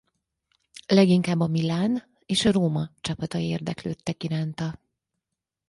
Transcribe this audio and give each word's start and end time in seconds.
Leginkább 0.87 1.39
a 1.39 1.47
Milan 1.47 2.03
és 2.25 2.45
a 2.45 2.51
Roma 2.51 2.89
csapatai 3.01 3.45
érdeklődtek 3.47 4.23
iránta. 4.23 4.79